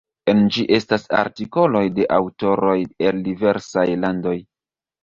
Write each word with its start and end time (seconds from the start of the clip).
En 0.31 0.39
ĝi 0.55 0.63
estas 0.77 1.05
artikoloj 1.17 1.83
de 1.99 2.09
aŭtoroj 2.17 2.77
el 3.11 3.25
diversaj 3.31 3.89
landoj. 4.05 4.37